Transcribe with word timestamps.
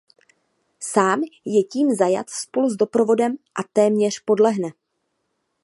Sám 0.79 1.21
je 1.45 1.61
jím 1.75 1.95
zajat 1.95 2.29
spolu 2.29 2.69
s 2.69 2.75
doprovodem 2.75 3.35
a 3.59 3.63
téměř 3.73 4.19
podlehne. 4.19 4.69